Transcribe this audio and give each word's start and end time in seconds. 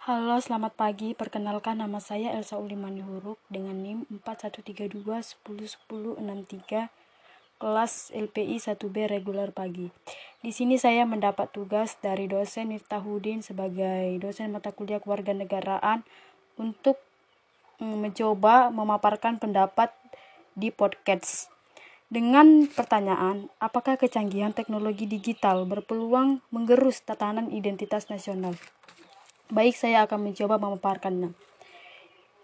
Halo, 0.00 0.40
selamat 0.40 0.80
pagi. 0.80 1.12
Perkenalkan 1.12 1.76
nama 1.76 2.00
saya 2.00 2.32
Elsa 2.32 2.56
Ulimani 2.56 3.04
Huruk 3.04 3.36
dengan 3.52 3.84
NIM 3.84 4.08
4132101063 4.24 6.88
kelas 7.60 8.08
LPI 8.08 8.64
1B 8.64 8.96
reguler 9.12 9.52
pagi. 9.52 9.92
Di 10.40 10.56
sini 10.56 10.80
saya 10.80 11.04
mendapat 11.04 11.52
tugas 11.52 12.00
dari 12.00 12.32
dosen 12.32 12.72
Miftahudin 12.72 13.44
sebagai 13.44 14.16
dosen 14.24 14.56
mata 14.56 14.72
kuliah 14.72 15.04
kewarganegaraan 15.04 16.00
untuk 16.56 16.96
mm, 17.76 18.00
mencoba 18.00 18.72
memaparkan 18.72 19.36
pendapat 19.36 19.92
di 20.56 20.72
podcast. 20.72 21.52
Dengan 22.08 22.72
pertanyaan, 22.72 23.52
apakah 23.60 24.00
kecanggihan 24.00 24.56
teknologi 24.56 25.04
digital 25.04 25.68
berpeluang 25.68 26.40
menggerus 26.48 27.04
tatanan 27.04 27.52
identitas 27.52 28.08
nasional? 28.08 28.56
Baik, 29.50 29.74
saya 29.74 30.06
akan 30.06 30.30
mencoba 30.30 30.62
memaparkannya. 30.62 31.34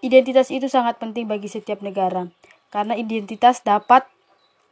Identitas 0.03 0.51
itu 0.51 0.67
sangat 0.67 0.99
penting 0.99 1.31
bagi 1.31 1.47
setiap 1.47 1.79
negara, 1.79 2.27
karena 2.75 2.99
identitas 2.99 3.63
dapat 3.63 4.03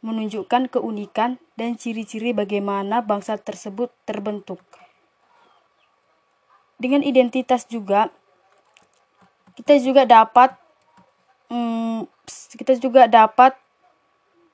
menunjukkan 0.03 0.69
keunikan 0.69 1.41
dan 1.55 1.79
ciri-ciri 1.79 2.35
bagaimana 2.35 2.99
bangsa 3.01 3.39
tersebut 3.39 3.89
terbentuk. 4.03 4.59
Dengan 6.75 7.01
identitas 7.01 7.65
juga, 7.65 8.11
kita 9.55 9.79
juga 9.79 10.03
dapat 10.03 10.53
hmm, 11.47 12.05
kita 12.59 12.75
juga 12.77 13.07
dapat 13.07 13.55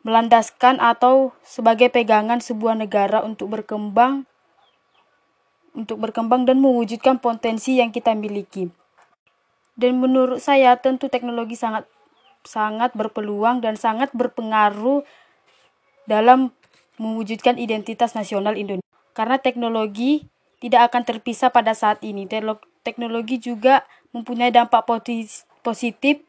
melandaskan 0.05 0.77
atau 0.77 1.34
sebagai 1.41 1.89
pegangan 1.89 2.41
sebuah 2.41 2.77
negara 2.77 3.25
untuk 3.25 3.53
berkembang 3.58 4.30
untuk 5.71 6.03
berkembang 6.03 6.43
dan 6.43 6.59
mewujudkan 6.59 7.20
potensi 7.23 7.80
yang 7.80 7.89
kita 7.89 8.11
miliki. 8.16 8.67
Dan 9.80 10.03
menurut 10.03 10.44
saya 10.44 10.75
tentu 10.77 11.08
teknologi 11.08 11.55
sangat 11.55 11.88
sangat 12.41 12.91
berpeluang 12.97 13.61
dan 13.61 13.78
sangat 13.78 14.11
berpengaruh 14.11 15.05
dalam 16.09 16.52
mewujudkan 16.97 17.55
identitas 17.55 18.13
nasional 18.17 18.58
Indonesia. 18.58 18.86
Karena 19.16 19.38
teknologi 19.39 20.28
tidak 20.61 20.91
akan 20.91 21.02
terpisah 21.05 21.50
pada 21.50 21.73
saat 21.73 22.02
ini. 22.06 22.30
Teknologi 22.81 23.38
juga 23.41 23.85
mempunyai 24.13 24.53
dampak 24.53 24.85
positif 25.61 26.22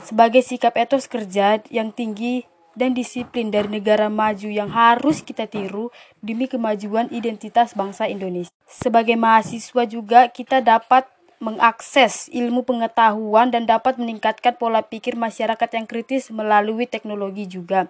sebagai 0.00 0.44
sikap 0.44 0.76
etos 0.76 1.08
kerja 1.08 1.60
yang 1.72 1.92
tinggi 1.92 2.44
dan 2.76 2.92
disiplin 2.92 3.48
dari 3.48 3.66
negara 3.72 4.12
maju 4.12 4.46
yang 4.52 4.68
harus 4.68 5.24
kita 5.24 5.48
tiru 5.48 5.88
demi 6.20 6.44
kemajuan 6.46 7.08
identitas 7.08 7.72
bangsa 7.72 8.06
Indonesia. 8.06 8.52
Sebagai 8.68 9.16
mahasiswa 9.16 9.82
juga 9.88 10.28
kita 10.28 10.60
dapat 10.60 11.08
mengakses 11.40 12.28
ilmu 12.32 12.64
pengetahuan 12.64 13.52
dan 13.52 13.64
dapat 13.64 13.96
meningkatkan 14.00 14.56
pola 14.56 14.84
pikir 14.84 15.16
masyarakat 15.16 15.68
yang 15.72 15.88
kritis 15.88 16.28
melalui 16.32 16.84
teknologi 16.88 17.48
juga. 17.48 17.88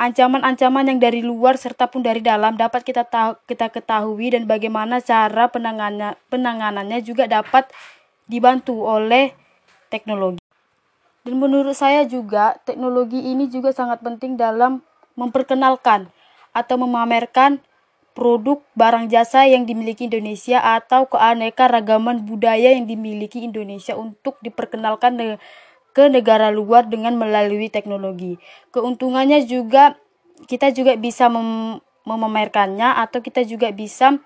Ancaman-ancaman 0.00 0.88
yang 0.88 0.96
dari 0.96 1.20
luar 1.20 1.60
serta 1.60 1.84
pun 1.84 2.00
dari 2.00 2.24
dalam 2.24 2.56
dapat 2.56 2.80
kita 2.88 3.04
tahu, 3.04 3.36
kita 3.44 3.68
ketahui 3.68 4.32
dan 4.32 4.48
bagaimana 4.48 5.04
cara 5.04 5.52
penanganannya, 5.52 6.16
penanganannya 6.32 7.04
juga 7.04 7.28
dapat 7.28 7.68
dibantu 8.24 8.80
oleh 8.80 9.36
teknologi. 9.92 10.39
Dan 11.24 11.36
menurut 11.36 11.76
saya 11.76 12.08
juga 12.08 12.56
teknologi 12.64 13.20
ini 13.20 13.48
juga 13.52 13.76
sangat 13.76 14.00
penting 14.00 14.40
dalam 14.40 14.80
memperkenalkan 15.20 16.08
atau 16.56 16.76
memamerkan 16.80 17.60
produk 18.16 18.58
barang 18.74 19.06
jasa 19.12 19.46
yang 19.46 19.68
dimiliki 19.68 20.08
Indonesia 20.08 20.58
atau 20.60 21.06
keanekaragaman 21.06 22.26
budaya 22.26 22.74
yang 22.74 22.88
dimiliki 22.88 23.44
Indonesia 23.44 23.94
untuk 23.94 24.40
diperkenalkan 24.42 25.38
ke 25.90 26.04
negara 26.10 26.48
luar 26.50 26.86
dengan 26.86 27.18
melalui 27.18 27.70
teknologi. 27.70 28.38
Keuntungannya 28.74 29.44
juga 29.46 29.98
kita 30.48 30.72
juga 30.72 30.96
bisa 30.96 31.28
mem 31.28 31.78
memamerkannya 32.00 32.96
atau 32.96 33.20
kita 33.20 33.44
juga 33.44 33.70
bisa 33.76 34.18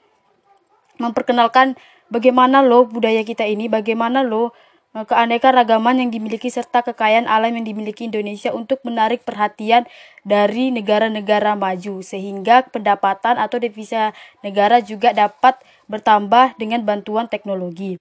memperkenalkan 1.03 1.75
bagaimana 2.06 2.62
loh 2.62 2.87
budaya 2.87 3.27
kita 3.27 3.44
ini, 3.44 3.66
bagaimana 3.66 4.22
loh 4.22 4.54
keanekaragaman 5.03 6.06
yang 6.06 6.15
dimiliki 6.15 6.47
serta 6.47 6.87
kekayaan 6.87 7.27
alam 7.27 7.50
yang 7.59 7.66
dimiliki 7.66 8.06
Indonesia 8.06 8.55
untuk 8.55 8.78
menarik 8.87 9.27
perhatian 9.27 9.91
dari 10.22 10.71
negara-negara 10.71 11.59
maju 11.59 11.99
sehingga 11.99 12.62
pendapatan 12.71 13.43
atau 13.43 13.59
devisa 13.59 14.15
negara 14.47 14.78
juga 14.78 15.10
dapat 15.10 15.59
bertambah 15.91 16.54
dengan 16.62 16.87
bantuan 16.87 17.27
teknologi. 17.27 17.99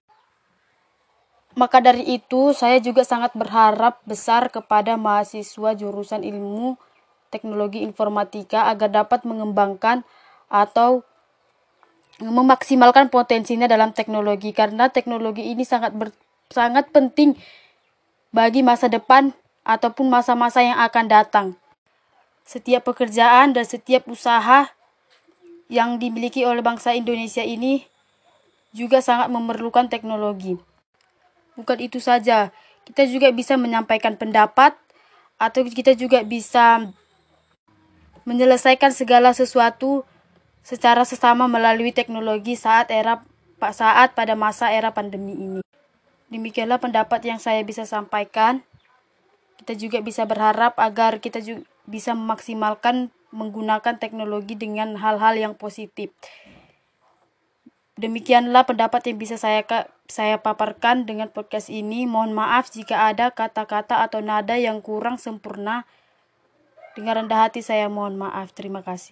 Maka 1.57 1.81
dari 1.81 2.17
itu, 2.17 2.53
saya 2.53 2.77
juga 2.81 3.05
sangat 3.05 3.33
berharap 3.37 4.01
besar 4.05 4.49
kepada 4.53 4.97
mahasiswa 4.97 5.73
jurusan 5.77 6.21
ilmu 6.25 6.77
teknologi 7.29 7.81
informatika 7.81 8.69
agar 8.69 8.89
dapat 8.89 9.25
mengembangkan 9.25 10.05
atau 10.49 11.01
memaksimalkan 12.21 13.09
potensinya 13.09 13.65
dalam 13.65 13.89
teknologi 13.89 14.53
karena 14.53 14.89
teknologi 14.93 15.49
ini 15.49 15.65
sangat 15.65 15.97
ber, 15.97 16.13
sangat 16.53 16.93
penting 16.93 17.33
bagi 18.29 18.61
masa 18.61 18.85
depan 18.85 19.33
ataupun 19.65 20.13
masa-masa 20.13 20.61
yang 20.61 20.77
akan 20.77 21.05
datang. 21.09 21.47
Setiap 22.45 22.85
pekerjaan 22.85 23.57
dan 23.57 23.65
setiap 23.65 24.05
usaha 24.05 24.69
yang 25.71 25.97
dimiliki 25.97 26.45
oleh 26.45 26.61
bangsa 26.61 26.93
Indonesia 26.93 27.41
ini 27.41 27.81
juga 28.75 29.01
sangat 29.01 29.33
memerlukan 29.33 29.89
teknologi. 29.89 30.59
Bukan 31.57 31.77
itu 31.81 31.97
saja, 31.97 32.53
kita 32.85 33.09
juga 33.09 33.33
bisa 33.33 33.57
menyampaikan 33.57 34.13
pendapat 34.13 34.75
atau 35.37 35.65
kita 35.65 35.97
juga 35.97 36.21
bisa 36.21 36.93
menyelesaikan 38.27 38.91
segala 38.91 39.31
sesuatu 39.31 40.03
secara 40.63 41.03
sesama 41.03 41.45
melalui 41.45 41.91
teknologi 41.91 42.55
saat 42.55 42.87
era 42.89 43.19
saat 43.71 44.11
pada 44.15 44.35
masa 44.35 44.71
era 44.71 44.91
pandemi 44.91 45.35
ini. 45.35 45.61
Demikianlah 46.33 46.81
pendapat 46.81 47.21
yang 47.29 47.38
saya 47.38 47.61
bisa 47.61 47.85
sampaikan. 47.85 48.66
Kita 49.61 49.77
juga 49.77 50.01
bisa 50.01 50.25
berharap 50.25 50.73
agar 50.81 51.21
kita 51.21 51.38
juga 51.45 51.69
bisa 51.85 52.17
memaksimalkan 52.17 53.13
menggunakan 53.29 54.01
teknologi 54.01 54.57
dengan 54.57 54.97
hal-hal 54.97 55.38
yang 55.38 55.53
positif. 55.53 56.09
Demikianlah 57.94 58.66
pendapat 58.66 59.05
yang 59.13 59.21
bisa 59.21 59.38
saya 59.38 59.61
saya 60.09 60.41
paparkan 60.41 61.05
dengan 61.05 61.29
podcast 61.29 61.69
ini. 61.69 62.09
Mohon 62.09 62.33
maaf 62.33 62.73
jika 62.73 63.13
ada 63.13 63.29
kata-kata 63.29 64.01
atau 64.01 64.25
nada 64.25 64.57
yang 64.57 64.81
kurang 64.81 65.21
sempurna. 65.21 65.85
Dengan 66.97 67.25
rendah 67.25 67.50
hati 67.50 67.61
saya 67.61 67.89
mohon 67.89 68.17
maaf. 68.17 68.53
Terima 68.57 68.81
kasih. 68.81 69.11